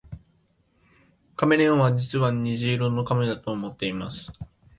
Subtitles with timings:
[1.35, 4.31] カメレオンは実は虹色の亀だと思っています